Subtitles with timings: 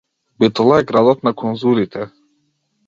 [0.43, 2.11] Битола е градот на конзулите.